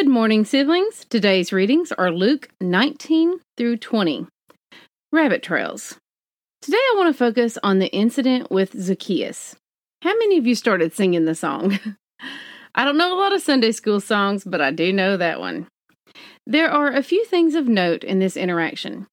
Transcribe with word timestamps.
Good 0.00 0.08
morning, 0.08 0.46
siblings. 0.46 1.04
Today's 1.10 1.52
readings 1.52 1.92
are 1.92 2.10
Luke 2.10 2.48
19 2.62 3.38
through 3.58 3.76
20. 3.76 4.26
Rabbit 5.12 5.42
Trails. 5.42 5.98
Today 6.62 6.78
I 6.78 6.94
want 6.96 7.14
to 7.14 7.18
focus 7.18 7.58
on 7.62 7.80
the 7.80 7.88
incident 7.88 8.50
with 8.50 8.72
Zacchaeus. 8.80 9.56
How 10.00 10.16
many 10.16 10.38
of 10.38 10.46
you 10.46 10.54
started 10.54 10.94
singing 10.94 11.26
the 11.26 11.34
song? 11.34 11.78
I 12.74 12.86
don't 12.86 12.96
know 12.96 13.14
a 13.14 13.20
lot 13.20 13.34
of 13.34 13.42
Sunday 13.42 13.72
school 13.72 14.00
songs, 14.00 14.42
but 14.42 14.62
I 14.62 14.70
do 14.70 14.90
know 14.90 15.18
that 15.18 15.38
one. 15.38 15.66
There 16.46 16.70
are 16.70 16.90
a 16.90 17.02
few 17.02 17.26
things 17.26 17.54
of 17.54 17.68
note 17.68 18.02
in 18.02 18.20
this 18.20 18.38
interaction. 18.38 19.06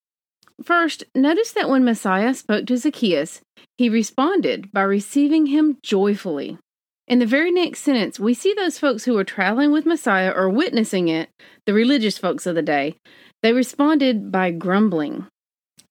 First, 0.64 1.04
notice 1.14 1.52
that 1.52 1.70
when 1.70 1.84
Messiah 1.84 2.34
spoke 2.34 2.66
to 2.68 2.78
Zacchaeus, 2.78 3.42
he 3.78 3.90
responded 3.90 4.72
by 4.72 4.84
receiving 4.84 5.48
him 5.48 5.80
joyfully. 5.84 6.58
In 7.08 7.20
the 7.20 7.26
very 7.26 7.52
next 7.52 7.80
sentence, 7.80 8.20
we 8.20 8.34
see 8.34 8.54
those 8.54 8.80
folks 8.80 9.06
who 9.06 9.14
were 9.14 9.24
traveling 9.24 9.72
with 9.72 9.86
Messiah 9.86 10.32
or 10.36 10.50
witnessing 10.50 11.08
it, 11.08 11.30
the 11.66 11.74
religious 11.74 12.18
folks 12.18 12.46
of 12.46 12.56
the 12.56 12.62
day, 12.62 12.96
they 13.42 13.54
responded 13.54 14.30
by 14.32 14.52
grumbling. 14.52 15.28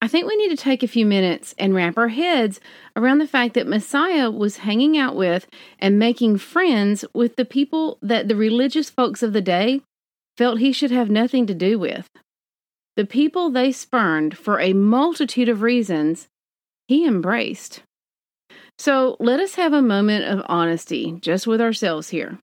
I 0.03 0.09
think 0.09 0.27
we 0.27 0.37
need 0.37 0.51
to 0.51 0.63
take 0.63 0.83
a 0.83 0.89
few 0.89 1.07
minutes 1.07 1.55
and 1.59 1.75
wrap 1.75 1.97
our 1.97 2.09
heads 2.09 2.61
around 2.95 3.19
the 3.19 3.27
fact 3.27 3.55
that 3.55 3.67
Messiah 3.67 4.31
was 4.31 4.59
hanging 4.59 4.99
out 4.99 5.17
with 5.17 5.47
and 5.79 5.99
making 5.99 6.37
friends 6.37 7.03
with 7.15 7.37
the 7.37 7.47
people 7.47 7.99
that 8.03 8.29
the 8.29 8.37
religious 8.37 8.91
folks 8.91 9.23
of 9.23 9.33
the 9.33 9.41
day 9.41 9.81
felt 10.37 10.59
he 10.59 10.71
should 10.71 10.91
have 10.91 11.09
nothing 11.09 11.47
to 11.47 11.55
do 11.55 11.79
with. 11.79 12.11
The 12.97 13.07
people 13.07 13.49
they 13.49 13.73
spurned 13.73 14.37
for 14.37 14.61
a 14.61 14.75
multitude 14.75 15.49
of 15.49 15.63
reasons, 15.63 16.29
he 16.89 17.07
embraced. 17.07 17.83
So 18.79 19.17
let 19.21 19.41
us 19.41 19.55
have 19.55 19.73
a 19.73 19.83
moment 19.83 20.25
of 20.27 20.45
honesty 20.47 21.17
just 21.21 21.47
with 21.47 21.61
ourselves 21.61 22.09
here. 22.11 22.39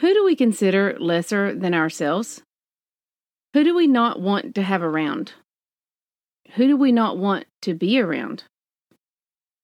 Who 0.00 0.12
do 0.12 0.24
we 0.24 0.34
consider 0.34 0.96
lesser 0.98 1.54
than 1.54 1.74
ourselves? 1.74 2.42
Who 3.52 3.64
do 3.64 3.74
we 3.74 3.86
not 3.86 4.20
want 4.20 4.54
to 4.54 4.62
have 4.62 4.82
around? 4.82 5.32
Who 6.54 6.66
do 6.66 6.76
we 6.76 6.90
not 6.90 7.18
want 7.18 7.46
to 7.62 7.74
be 7.74 8.00
around? 8.00 8.44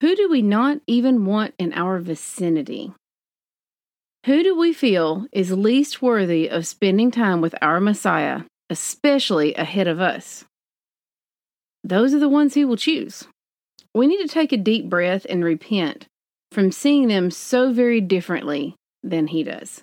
Who 0.00 0.14
do 0.14 0.28
we 0.28 0.42
not 0.42 0.78
even 0.86 1.24
want 1.24 1.54
in 1.58 1.72
our 1.72 1.98
vicinity? 1.98 2.92
Who 4.26 4.42
do 4.42 4.58
we 4.58 4.72
feel 4.72 5.26
is 5.32 5.52
least 5.52 6.02
worthy 6.02 6.48
of 6.48 6.66
spending 6.66 7.10
time 7.10 7.40
with 7.40 7.54
our 7.62 7.80
Messiah, 7.80 8.42
especially 8.68 9.54
ahead 9.54 9.88
of 9.88 10.00
us? 10.00 10.44
Those 11.82 12.12
are 12.12 12.18
the 12.18 12.28
ones 12.28 12.54
he 12.54 12.64
will 12.64 12.76
choose. 12.76 13.26
We 13.94 14.06
need 14.06 14.22
to 14.26 14.28
take 14.28 14.52
a 14.52 14.56
deep 14.56 14.88
breath 14.90 15.26
and 15.28 15.44
repent 15.44 16.06
from 16.52 16.72
seeing 16.72 17.08
them 17.08 17.30
so 17.30 17.72
very 17.72 18.00
differently 18.00 18.74
than 19.02 19.28
he 19.28 19.42
does. 19.42 19.82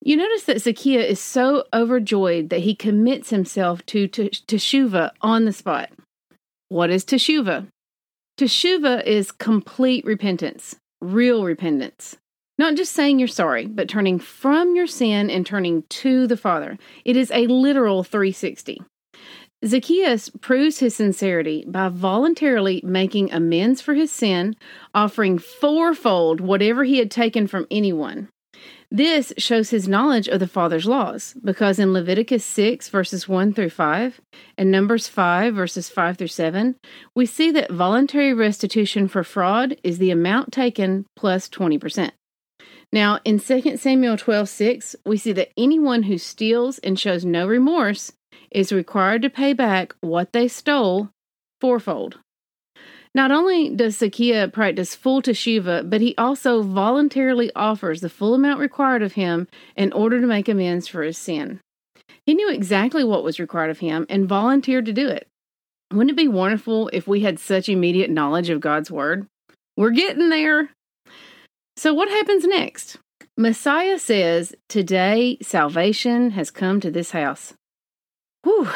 You 0.00 0.16
notice 0.16 0.44
that 0.44 0.62
Zacchaeus 0.62 1.10
is 1.10 1.20
so 1.20 1.64
overjoyed 1.72 2.50
that 2.50 2.60
he 2.60 2.74
commits 2.74 3.30
himself 3.30 3.84
to 3.86 4.08
teshuva 4.08 5.10
on 5.20 5.44
the 5.44 5.52
spot. 5.52 5.90
What 6.68 6.90
is 6.90 7.04
teshuva? 7.04 7.66
Teshuva 8.38 9.04
is 9.04 9.32
complete 9.32 10.04
repentance, 10.04 10.76
real 11.00 11.44
repentance. 11.44 12.16
Not 12.58 12.76
just 12.76 12.92
saying 12.92 13.18
you're 13.18 13.28
sorry, 13.28 13.66
but 13.66 13.88
turning 13.88 14.18
from 14.18 14.76
your 14.76 14.86
sin 14.86 15.30
and 15.30 15.44
turning 15.44 15.82
to 15.90 16.26
the 16.26 16.36
Father. 16.36 16.78
It 17.04 17.16
is 17.16 17.30
a 17.32 17.46
literal 17.46 18.04
360. 18.04 18.80
Zacchaeus 19.66 20.28
proves 20.40 20.78
his 20.78 20.94
sincerity 20.94 21.64
by 21.66 21.88
voluntarily 21.88 22.80
making 22.84 23.32
amends 23.32 23.80
for 23.80 23.94
his 23.94 24.12
sin, 24.12 24.54
offering 24.94 25.38
fourfold 25.38 26.40
whatever 26.40 26.84
he 26.84 26.98
had 26.98 27.10
taken 27.10 27.48
from 27.48 27.66
anyone. 27.70 28.28
This 28.90 29.34
shows 29.36 29.70
his 29.70 29.88
knowledge 29.88 30.28
of 30.28 30.40
the 30.40 30.48
Father's 30.48 30.86
laws, 30.86 31.34
because 31.44 31.78
in 31.78 31.92
Leviticus 31.92 32.44
6, 32.44 32.88
verses 32.88 33.28
1 33.28 33.52
through 33.52 33.70
5, 33.70 34.20
and 34.56 34.70
Numbers 34.70 35.08
5, 35.08 35.54
verses 35.54 35.90
5 35.90 36.16
through 36.16 36.28
7, 36.28 36.76
we 37.14 37.26
see 37.26 37.50
that 37.50 37.70
voluntary 37.70 38.32
restitution 38.32 39.08
for 39.08 39.24
fraud 39.24 39.76
is 39.82 39.98
the 39.98 40.10
amount 40.10 40.52
taken 40.52 41.04
plus 41.16 41.48
20%. 41.48 42.12
Now, 42.90 43.18
in 43.24 43.38
2 43.38 43.76
Samuel 43.76 44.16
12, 44.16 44.48
6, 44.48 44.96
we 45.04 45.18
see 45.18 45.32
that 45.32 45.52
anyone 45.58 46.04
who 46.04 46.16
steals 46.16 46.78
and 46.78 46.98
shows 46.98 47.24
no 47.24 47.46
remorse 47.46 48.12
is 48.50 48.72
required 48.72 49.22
to 49.22 49.30
pay 49.30 49.52
back 49.52 49.94
what 50.00 50.32
they 50.32 50.48
stole 50.48 51.10
fourfold. 51.60 52.18
Not 53.14 53.30
only 53.30 53.70
does 53.70 53.98
Zacchaeus 53.98 54.50
practice 54.52 54.94
full 54.94 55.22
teshuva, 55.22 55.88
but 55.88 56.00
he 56.00 56.14
also 56.16 56.62
voluntarily 56.62 57.50
offers 57.56 58.00
the 58.00 58.08
full 58.08 58.34
amount 58.34 58.60
required 58.60 59.02
of 59.02 59.14
him 59.14 59.48
in 59.76 59.92
order 59.92 60.20
to 60.20 60.26
make 60.26 60.48
amends 60.48 60.86
for 60.86 61.02
his 61.02 61.18
sin. 61.18 61.60
He 62.26 62.34
knew 62.34 62.50
exactly 62.50 63.04
what 63.04 63.24
was 63.24 63.40
required 63.40 63.70
of 63.70 63.78
him 63.78 64.06
and 64.08 64.28
volunteered 64.28 64.84
to 64.86 64.92
do 64.92 65.08
it. 65.08 65.26
Wouldn't 65.90 66.10
it 66.10 66.16
be 66.16 66.28
wonderful 66.28 66.90
if 66.92 67.08
we 67.08 67.20
had 67.20 67.38
such 67.38 67.68
immediate 67.68 68.10
knowledge 68.10 68.50
of 68.50 68.60
God's 68.60 68.90
word? 68.90 69.26
We're 69.76 69.90
getting 69.90 70.28
there. 70.28 70.70
So, 71.76 71.94
what 71.94 72.10
happens 72.10 72.44
next? 72.44 72.98
Messiah 73.36 73.98
says, 73.98 74.54
Today 74.68 75.38
salvation 75.40 76.32
has 76.32 76.50
come 76.50 76.80
to 76.80 76.90
this 76.90 77.12
house. 77.12 77.54
Whew, 78.48 78.66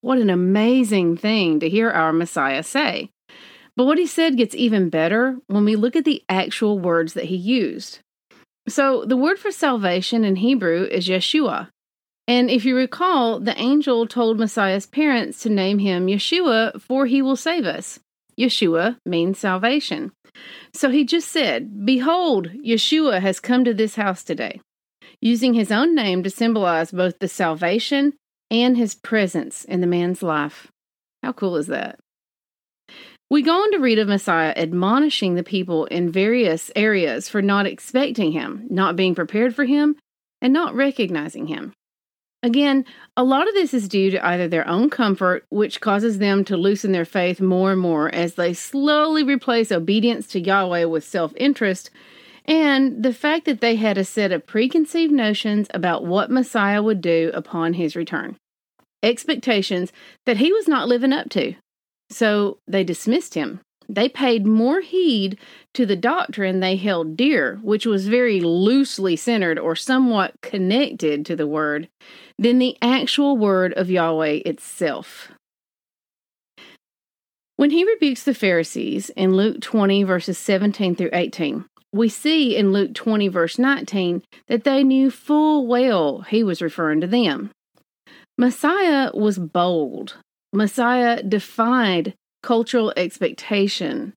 what 0.00 0.18
an 0.18 0.28
amazing 0.28 1.16
thing 1.16 1.60
to 1.60 1.68
hear 1.68 1.88
our 1.88 2.12
Messiah 2.12 2.64
say. 2.64 3.10
But 3.76 3.84
what 3.84 3.96
he 3.96 4.06
said 4.08 4.36
gets 4.36 4.56
even 4.56 4.90
better 4.90 5.36
when 5.46 5.64
we 5.64 5.76
look 5.76 5.94
at 5.94 6.04
the 6.04 6.24
actual 6.28 6.80
words 6.80 7.14
that 7.14 7.26
he 7.26 7.36
used. 7.36 8.00
So, 8.68 9.04
the 9.04 9.16
word 9.16 9.38
for 9.38 9.52
salvation 9.52 10.24
in 10.24 10.34
Hebrew 10.34 10.82
is 10.82 11.06
Yeshua. 11.06 11.68
And 12.26 12.50
if 12.50 12.64
you 12.64 12.74
recall, 12.74 13.38
the 13.38 13.56
angel 13.56 14.04
told 14.08 14.40
Messiah's 14.40 14.86
parents 14.86 15.40
to 15.42 15.48
name 15.48 15.78
him 15.78 16.08
Yeshua, 16.08 16.80
for 16.82 17.06
he 17.06 17.22
will 17.22 17.36
save 17.36 17.66
us. 17.66 18.00
Yeshua 18.36 18.96
means 19.06 19.38
salvation. 19.38 20.10
So 20.74 20.90
he 20.90 21.04
just 21.04 21.28
said, 21.28 21.86
Behold, 21.86 22.48
Yeshua 22.66 23.20
has 23.20 23.38
come 23.38 23.62
to 23.64 23.74
this 23.74 23.94
house 23.94 24.24
today, 24.24 24.60
using 25.20 25.54
his 25.54 25.70
own 25.70 25.94
name 25.94 26.24
to 26.24 26.30
symbolize 26.30 26.90
both 26.90 27.20
the 27.20 27.28
salvation 27.28 28.14
and 28.50 28.76
his 28.76 28.94
presence 28.94 29.64
in 29.64 29.80
the 29.80 29.86
man's 29.86 30.22
life. 30.22 30.70
How 31.22 31.32
cool 31.32 31.56
is 31.56 31.66
that? 31.68 31.98
We 33.30 33.42
go 33.42 33.52
on 33.52 33.70
to 33.72 33.78
read 33.78 34.00
of 34.00 34.08
Messiah 34.08 34.52
admonishing 34.56 35.36
the 35.36 35.44
people 35.44 35.84
in 35.86 36.10
various 36.10 36.72
areas 36.74 37.28
for 37.28 37.40
not 37.40 37.66
expecting 37.66 38.32
him, 38.32 38.66
not 38.68 38.96
being 38.96 39.14
prepared 39.14 39.54
for 39.54 39.64
him, 39.64 39.96
and 40.42 40.52
not 40.52 40.74
recognizing 40.74 41.46
him. 41.46 41.72
Again, 42.42 42.86
a 43.16 43.22
lot 43.22 43.46
of 43.46 43.54
this 43.54 43.72
is 43.74 43.86
due 43.86 44.10
to 44.10 44.26
either 44.26 44.48
their 44.48 44.66
own 44.66 44.90
comfort, 44.90 45.44
which 45.50 45.80
causes 45.80 46.18
them 46.18 46.44
to 46.46 46.56
loosen 46.56 46.90
their 46.90 47.04
faith 47.04 47.40
more 47.40 47.70
and 47.72 47.80
more 47.80 48.12
as 48.12 48.34
they 48.34 48.54
slowly 48.54 49.22
replace 49.22 49.70
obedience 49.70 50.26
to 50.28 50.40
Yahweh 50.40 50.84
with 50.84 51.04
self 51.04 51.32
interest, 51.36 51.90
and 52.46 53.02
the 53.02 53.12
fact 53.12 53.44
that 53.44 53.60
they 53.60 53.76
had 53.76 53.98
a 53.98 54.04
set 54.04 54.32
of 54.32 54.46
preconceived 54.46 55.12
notions 55.12 55.68
about 55.74 56.04
what 56.04 56.30
Messiah 56.30 56.82
would 56.82 57.02
do 57.02 57.30
upon 57.34 57.74
his 57.74 57.94
return. 57.94 58.36
Expectations 59.02 59.92
that 60.26 60.36
he 60.36 60.52
was 60.52 60.68
not 60.68 60.88
living 60.88 61.12
up 61.12 61.28
to. 61.30 61.54
So 62.10 62.58
they 62.66 62.84
dismissed 62.84 63.34
him. 63.34 63.60
They 63.88 64.08
paid 64.08 64.46
more 64.46 64.80
heed 64.80 65.38
to 65.74 65.84
the 65.84 65.96
doctrine 65.96 66.60
they 66.60 66.76
held 66.76 67.16
dear, 67.16 67.58
which 67.62 67.86
was 67.86 68.06
very 68.06 68.40
loosely 68.40 69.16
centered 69.16 69.58
or 69.58 69.74
somewhat 69.74 70.34
connected 70.42 71.26
to 71.26 71.34
the 71.34 71.46
word, 71.46 71.88
than 72.38 72.58
the 72.58 72.76
actual 72.80 73.36
word 73.36 73.72
of 73.74 73.90
Yahweh 73.90 74.42
itself. 74.46 75.32
When 77.56 77.70
he 77.70 77.84
rebukes 77.84 78.22
the 78.22 78.32
Pharisees 78.32 79.10
in 79.10 79.34
Luke 79.34 79.60
20, 79.60 80.04
verses 80.04 80.38
17 80.38 80.94
through 80.94 81.10
18, 81.12 81.66
we 81.92 82.08
see 82.08 82.56
in 82.56 82.72
Luke 82.72 82.94
20, 82.94 83.28
verse 83.28 83.58
19, 83.58 84.22
that 84.46 84.64
they 84.64 84.84
knew 84.84 85.10
full 85.10 85.66
well 85.66 86.20
he 86.20 86.44
was 86.44 86.62
referring 86.62 87.00
to 87.00 87.06
them. 87.06 87.50
Messiah 88.40 89.10
was 89.12 89.38
bold. 89.38 90.16
Messiah 90.50 91.22
defied 91.22 92.14
cultural 92.42 92.90
expectation. 92.96 94.14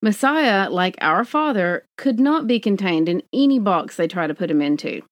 Messiah, 0.00 0.70
like 0.70 0.96
our 1.02 1.26
Father, 1.26 1.84
could 1.98 2.18
not 2.18 2.46
be 2.46 2.58
contained 2.58 3.06
in 3.06 3.22
any 3.34 3.58
box 3.58 3.94
they 3.94 4.08
try 4.08 4.26
to 4.26 4.34
put 4.34 4.50
him 4.50 4.62
into. 4.62 5.02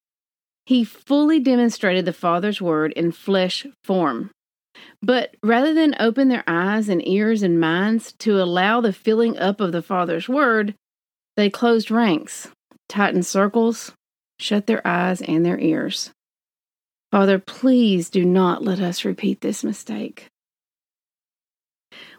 He 0.65 0.83
fully 0.83 1.41
demonstrated 1.41 2.07
the 2.07 2.15
Father's 2.15 2.63
word 2.63 2.93
in 2.93 3.13
flesh 3.13 3.67
form. 3.83 4.31
But 5.03 5.37
rather 5.43 5.75
than 5.75 5.95
open 6.01 6.29
their 6.29 6.45
eyes 6.47 6.89
and 6.89 7.07
ears 7.07 7.43
and 7.43 7.61
minds 7.61 8.15
to 8.21 8.43
allow 8.43 8.81
the 8.81 8.95
filling 8.95 9.37
up 9.37 9.61
of 9.61 9.73
the 9.73 9.83
Father's 9.83 10.27
word, 10.27 10.75
they 11.37 11.51
closed 11.51 11.91
ranks, 11.91 12.49
tightened 12.89 13.27
circles, 13.27 13.93
shut 14.41 14.67
their 14.67 14.81
eyes 14.87 15.21
and 15.21 15.45
their 15.45 15.59
ears. 15.59 16.13
Father, 17.15 17.39
please 17.39 18.11
do 18.11 18.25
not 18.25 18.65
let 18.65 18.81
us 18.81 19.05
repeat 19.05 19.41
this 19.41 19.63
mistake. 19.63 20.27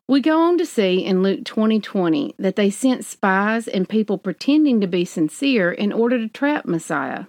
We 0.08 0.22
go 0.22 0.40
on 0.40 0.58
to 0.58 0.66
see 0.66 1.04
in 1.04 1.22
Luke 1.22 1.44
20 1.44 1.82
20 1.82 2.36
that 2.40 2.56
they 2.56 2.70
sent 2.70 3.04
spies 3.04 3.68
and 3.68 3.90
people 3.90 4.18
pretending 4.18 4.80
to 4.80 4.88
be 4.88 5.04
sincere 5.04 5.70
in 5.70 5.92
order 5.92 6.18
to 6.18 6.30
trap 6.30 6.66
Messiah. 6.66 7.26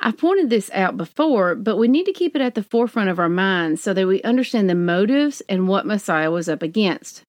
I 0.00 0.10
pointed 0.10 0.50
this 0.50 0.72
out 0.74 0.96
before, 0.96 1.54
but 1.54 1.76
we 1.76 1.86
need 1.86 2.06
to 2.06 2.12
keep 2.12 2.34
it 2.34 2.42
at 2.42 2.56
the 2.56 2.64
forefront 2.64 3.10
of 3.10 3.20
our 3.20 3.28
minds 3.28 3.80
so 3.80 3.94
that 3.94 4.08
we 4.08 4.20
understand 4.22 4.68
the 4.68 4.74
motives 4.74 5.40
and 5.48 5.68
what 5.68 5.86
Messiah 5.86 6.32
was 6.32 6.48
up 6.48 6.64
against. 6.64 7.22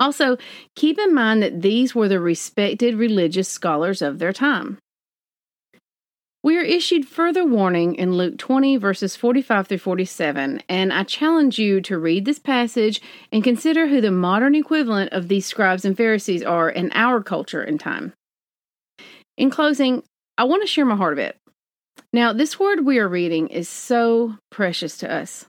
Also, 0.00 0.36
keep 0.74 0.98
in 0.98 1.14
mind 1.14 1.40
that 1.40 1.62
these 1.62 1.94
were 1.94 2.08
the 2.08 2.18
respected 2.18 2.96
religious 2.96 3.48
scholars 3.48 4.02
of 4.02 4.18
their 4.18 4.32
time. 4.32 4.78
We 6.42 6.56
are 6.56 6.62
issued 6.62 7.08
further 7.08 7.44
warning 7.44 7.96
in 7.96 8.14
Luke 8.14 8.38
20, 8.38 8.76
verses 8.76 9.16
45 9.16 9.66
through 9.66 9.78
47, 9.78 10.62
and 10.68 10.92
I 10.92 11.02
challenge 11.02 11.58
you 11.58 11.80
to 11.80 11.98
read 11.98 12.24
this 12.24 12.38
passage 12.38 13.00
and 13.32 13.42
consider 13.42 13.88
who 13.88 14.00
the 14.00 14.12
modern 14.12 14.54
equivalent 14.54 15.12
of 15.12 15.26
these 15.26 15.46
scribes 15.46 15.84
and 15.84 15.96
Pharisees 15.96 16.44
are 16.44 16.70
in 16.70 16.92
our 16.94 17.24
culture 17.24 17.62
and 17.62 17.80
time. 17.80 18.12
In 19.36 19.50
closing, 19.50 20.04
I 20.36 20.44
want 20.44 20.62
to 20.62 20.68
share 20.68 20.84
my 20.84 20.94
heart 20.94 21.14
a 21.14 21.16
bit. 21.16 21.36
Now, 22.12 22.32
this 22.32 22.58
word 22.58 22.86
we 22.86 23.00
are 23.00 23.08
reading 23.08 23.48
is 23.48 23.68
so 23.68 24.36
precious 24.50 24.96
to 24.98 25.12
us. 25.12 25.44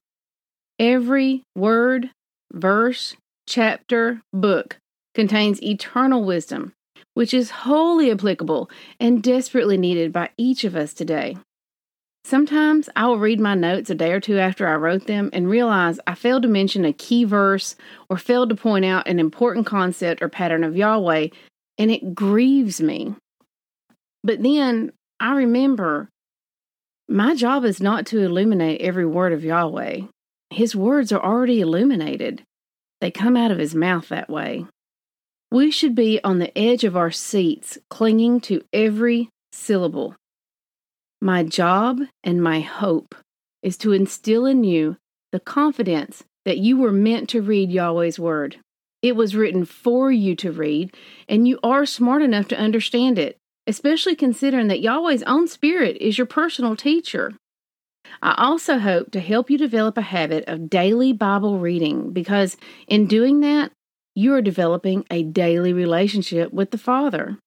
Every 0.80 1.44
word, 1.56 2.09
verse, 2.51 3.15
chapter, 3.47 4.21
book 4.33 4.77
contains 5.13 5.62
eternal 5.62 6.24
wisdom 6.24 6.74
which 7.13 7.33
is 7.33 7.51
wholly 7.51 8.11
applicable 8.11 8.69
and 9.00 9.23
desperately 9.23 9.77
needed 9.77 10.13
by 10.13 10.29
each 10.38 10.63
of 10.63 10.75
us 10.75 10.94
today. 10.94 11.38
Sometimes 12.23 12.89
I 12.95 13.07
will 13.07 13.17
read 13.17 13.39
my 13.39 13.56
notes 13.56 13.89
a 13.89 13.95
day 13.95 14.11
or 14.11 14.19
two 14.19 14.38
after 14.38 14.67
I 14.67 14.75
wrote 14.75 15.07
them 15.07 15.29
and 15.33 15.50
realize 15.50 16.00
I 16.06 16.15
failed 16.15 16.44
to 16.44 16.47
mention 16.47 16.85
a 16.85 16.94
key 16.94 17.23
verse 17.23 17.75
or 18.09 18.17
failed 18.17 18.50
to 18.50 18.56
point 18.56 18.85
out 18.85 19.07
an 19.07 19.19
important 19.19 19.65
concept 19.65 20.21
or 20.21 20.29
pattern 20.29 20.63
of 20.63 20.77
Yahweh, 20.77 21.29
and 21.77 21.91
it 21.91 22.13
grieves 22.13 22.81
me. 22.81 23.15
But 24.23 24.44
then 24.44 24.91
I 25.19 25.33
remember 25.35 26.09
my 27.07 27.33
job 27.33 27.65
is 27.65 27.81
not 27.81 28.05
to 28.07 28.19
illuminate 28.19 28.81
every 28.81 29.05
word 29.05 29.33
of 29.33 29.44
Yahweh. 29.44 30.01
His 30.51 30.75
words 30.75 31.12
are 31.12 31.23
already 31.23 31.62
illuminated, 31.62 32.44
they 33.01 33.12
come 33.12 33.38
out 33.38 33.51
of 33.51 33.57
his 33.57 33.73
mouth 33.73 34.09
that 34.09 34.29
way. 34.29 34.65
We 35.51 35.72
should 35.72 35.96
be 35.96 36.19
on 36.24 36.38
the 36.38 36.56
edge 36.56 36.84
of 36.84 36.96
our 36.96 37.10
seats, 37.10 37.80
clinging 37.90 38.40
to 38.42 38.62
every 38.72 39.30
syllable. 39.51 40.16
My 41.22 41.44
job 41.44 42.01
and 42.24 42.42
my 42.42 42.60
hope 42.60 43.16
is 43.63 43.75
to 43.78 43.92
instill 43.92 44.46
in 44.46 44.63
you 44.63 44.98
the 45.31 45.40
confidence 45.40 46.24
that 46.46 46.60
you 46.60 46.78
were 46.78 46.92
meant 46.92 47.30
to 47.30 47.42
read 47.42 47.72
Yahweh's 47.72 48.19
Word. 48.19 48.57
It 49.01 49.16
was 49.16 49.36
written 49.36 49.66
for 49.66 50.12
you 50.12 50.36
to 50.38 50.51
read, 50.51 50.96
and 51.28 51.48
you 51.48 51.60
are 51.63 51.86
smart 51.86 52.22
enough 52.22 52.48
to 52.50 52.60
understand 52.60 53.18
it, 53.18 53.38
especially 53.66 54.16
considering 54.16 54.68
that 54.68 54.81
Yahweh's 54.81 55.24
own 55.24 55.48
Spirit 55.48 55.98
is 55.98 56.18
your 56.18 56.28
personal 56.28 56.75
teacher. 56.75 57.34
I 58.22 58.36
also 58.38 58.78
hope 58.78 59.12
to 59.12 59.19
help 59.19 59.50
you 59.50 59.57
develop 59.57 59.98
a 59.98 60.01
habit 60.01 60.46
of 60.48 60.69
daily 60.69 61.12
Bible 61.13 61.60
reading 61.60 62.12
because 62.12 62.57
in 62.88 63.07
doing 63.07 63.40
that, 63.42 63.72
you 64.15 64.33
are 64.33 64.41
developing 64.41 65.06
a 65.09 65.23
daily 65.23 65.73
relationship 65.73 66.51
with 66.51 66.71
the 66.71 66.77
Father. 66.77 67.38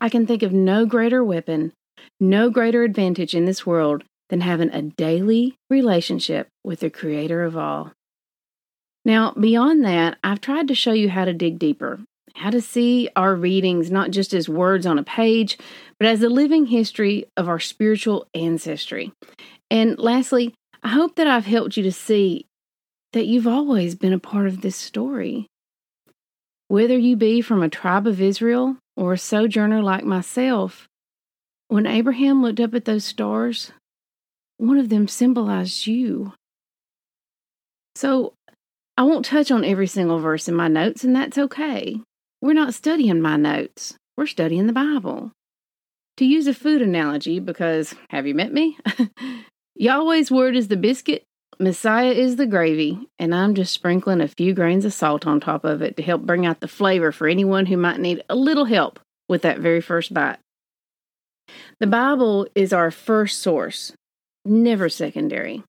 I 0.00 0.08
can 0.08 0.26
think 0.26 0.42
of 0.42 0.52
no 0.52 0.86
greater 0.86 1.24
weapon, 1.24 1.72
no 2.20 2.50
greater 2.50 2.84
advantage 2.84 3.34
in 3.34 3.44
this 3.44 3.66
world 3.66 4.04
than 4.28 4.42
having 4.42 4.70
a 4.70 4.82
daily 4.82 5.56
relationship 5.70 6.48
with 6.62 6.80
the 6.80 6.90
Creator 6.90 7.42
of 7.44 7.56
all. 7.56 7.92
Now, 9.04 9.32
beyond 9.32 9.84
that, 9.84 10.18
I've 10.22 10.40
tried 10.40 10.68
to 10.68 10.74
show 10.74 10.92
you 10.92 11.08
how 11.08 11.24
to 11.24 11.32
dig 11.32 11.58
deeper, 11.58 12.00
how 12.34 12.50
to 12.50 12.60
see 12.60 13.08
our 13.16 13.34
readings 13.34 13.90
not 13.90 14.10
just 14.10 14.34
as 14.34 14.48
words 14.48 14.86
on 14.86 14.98
a 14.98 15.02
page, 15.02 15.58
but 15.98 16.08
as 16.08 16.22
a 16.22 16.28
living 16.28 16.66
history 16.66 17.24
of 17.36 17.48
our 17.48 17.58
spiritual 17.58 18.26
ancestry. 18.34 19.12
And 19.70 19.98
lastly, 19.98 20.54
I 20.82 20.88
hope 20.88 21.16
that 21.16 21.26
I've 21.26 21.46
helped 21.46 21.76
you 21.76 21.82
to 21.84 21.92
see 21.92 22.46
that 23.12 23.26
you've 23.26 23.46
always 23.46 23.94
been 23.94 24.12
a 24.12 24.18
part 24.18 24.46
of 24.46 24.60
this 24.60 24.76
story. 24.76 25.46
Whether 26.68 26.98
you 26.98 27.16
be 27.16 27.40
from 27.40 27.62
a 27.62 27.70
tribe 27.70 28.06
of 28.06 28.20
Israel 28.20 28.76
or 28.94 29.14
a 29.14 29.18
sojourner 29.18 29.82
like 29.82 30.04
myself, 30.04 30.86
when 31.68 31.86
Abraham 31.86 32.42
looked 32.42 32.60
up 32.60 32.74
at 32.74 32.84
those 32.84 33.04
stars, 33.04 33.72
one 34.58 34.78
of 34.78 34.90
them 34.90 35.08
symbolized 35.08 35.86
you. 35.86 36.34
So 37.94 38.34
I 38.98 39.02
won't 39.02 39.24
touch 39.24 39.50
on 39.50 39.64
every 39.64 39.86
single 39.86 40.18
verse 40.18 40.46
in 40.46 40.54
my 40.54 40.68
notes, 40.68 41.04
and 41.04 41.16
that's 41.16 41.38
okay. 41.38 42.00
We're 42.42 42.52
not 42.52 42.74
studying 42.74 43.20
my 43.20 43.36
notes, 43.36 43.94
we're 44.16 44.26
studying 44.26 44.66
the 44.66 44.72
Bible. 44.72 45.32
To 46.18 46.24
use 46.24 46.46
a 46.48 46.54
food 46.54 46.82
analogy, 46.82 47.38
because 47.38 47.94
have 48.10 48.26
you 48.26 48.34
met 48.34 48.52
me? 48.52 48.76
Yahweh's 49.74 50.30
word 50.30 50.56
is 50.56 50.68
the 50.68 50.76
biscuit, 50.76 51.24
Messiah 51.60 52.12
is 52.12 52.36
the 52.36 52.46
gravy, 52.46 53.08
and 53.18 53.34
I'm 53.34 53.56
just 53.56 53.72
sprinkling 53.72 54.20
a 54.20 54.28
few 54.28 54.54
grains 54.54 54.84
of 54.84 54.92
salt 54.92 55.26
on 55.26 55.40
top 55.40 55.64
of 55.64 55.82
it 55.82 55.96
to 55.96 56.02
help 56.04 56.22
bring 56.22 56.46
out 56.46 56.60
the 56.60 56.68
flavor 56.68 57.10
for 57.10 57.26
anyone 57.26 57.66
who 57.66 57.76
might 57.76 57.98
need 57.98 58.22
a 58.28 58.36
little 58.36 58.66
help 58.66 59.00
with 59.28 59.42
that 59.42 59.58
very 59.58 59.80
first 59.80 60.14
bite. 60.14 60.38
The 61.80 61.88
Bible 61.88 62.46
is 62.54 62.72
our 62.72 62.92
first 62.92 63.40
source, 63.40 63.92
never 64.44 64.88
secondary. 64.88 65.64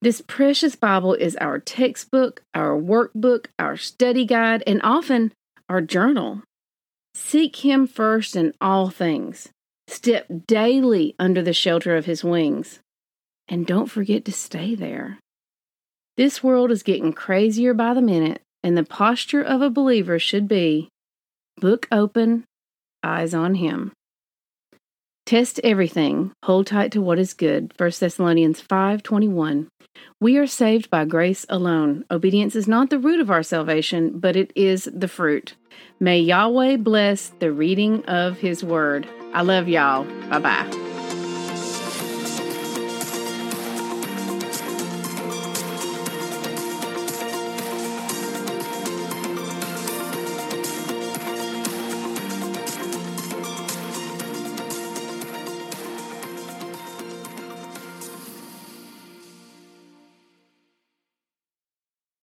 This 0.00 0.20
precious 0.20 0.76
Bible 0.76 1.14
is 1.14 1.34
our 1.36 1.58
textbook, 1.58 2.42
our 2.54 2.78
workbook, 2.78 3.46
our 3.58 3.76
study 3.76 4.24
guide, 4.24 4.62
and 4.64 4.80
often 4.84 5.32
our 5.68 5.80
journal. 5.80 6.42
Seek 7.14 7.64
Him 7.64 7.88
first 7.88 8.36
in 8.36 8.54
all 8.60 8.90
things. 8.90 9.48
Step 9.88 10.26
daily 10.46 11.16
under 11.18 11.42
the 11.42 11.52
shelter 11.52 11.96
of 11.96 12.06
His 12.06 12.22
wings. 12.22 12.78
And 13.48 13.66
don't 13.66 13.90
forget 13.90 14.24
to 14.26 14.32
stay 14.32 14.76
there. 14.76 15.18
This 16.16 16.42
world 16.42 16.70
is 16.70 16.82
getting 16.82 17.12
crazier 17.12 17.72
by 17.72 17.94
the 17.94 18.02
minute, 18.02 18.42
and 18.62 18.76
the 18.76 18.84
posture 18.84 19.42
of 19.42 19.62
a 19.62 19.70
believer 19.70 20.18
should 20.18 20.46
be 20.46 20.88
book 21.58 21.88
open, 21.90 22.44
eyes 23.02 23.32
on 23.32 23.54
Him. 23.54 23.92
Test 25.24 25.60
everything, 25.64 26.32
hold 26.44 26.66
tight 26.66 26.92
to 26.92 27.00
what 27.00 27.18
is 27.18 27.32
good. 27.32 27.72
1 27.78 28.00
Thessalonians 28.00 28.60
5:21. 28.60 29.68
We 30.20 30.36
are 30.36 30.46
saved 30.46 30.90
by 30.90 31.04
grace 31.04 31.46
alone. 31.48 32.04
Obedience 32.10 32.56
is 32.56 32.68
not 32.68 32.90
the 32.90 32.98
root 32.98 33.20
of 33.20 33.30
our 33.30 33.42
salvation, 33.42 34.18
but 34.18 34.36
it 34.36 34.52
is 34.54 34.90
the 34.92 35.08
fruit. 35.08 35.54
May 36.00 36.20
Yahweh 36.20 36.76
bless 36.76 37.28
the 37.38 37.52
reading 37.52 38.04
of 38.06 38.38
his 38.38 38.62
word. 38.64 39.08
I 39.32 39.42
love 39.42 39.68
y'all. 39.68 40.04
Bye-bye. 40.28 40.81